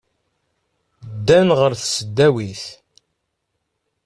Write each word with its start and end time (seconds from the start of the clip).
Ddan 1.15 1.49
ɣer 1.59 1.71
tesdawit. 1.79 2.63